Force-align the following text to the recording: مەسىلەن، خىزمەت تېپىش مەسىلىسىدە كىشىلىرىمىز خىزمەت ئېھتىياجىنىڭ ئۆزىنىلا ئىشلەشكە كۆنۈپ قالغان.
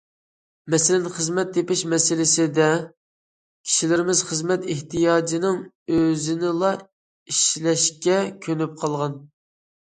مەسىلەن، 0.73 1.03
خىزمەت 1.17 1.49
تېپىش 1.57 1.83
مەسىلىسىدە 1.91 2.69
كىشىلىرىمىز 2.85 4.23
خىزمەت 4.31 4.65
ئېھتىياجىنىڭ 4.77 5.61
ئۆزىنىلا 5.99 6.73
ئىشلەشكە 6.81 8.19
كۆنۈپ 8.49 8.75
قالغان. 8.83 9.21